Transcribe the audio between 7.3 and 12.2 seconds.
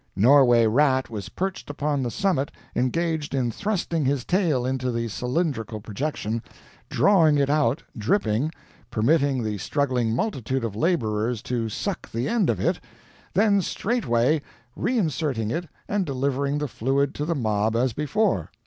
it out dripping, permitting the struggling multitude of laborers to suck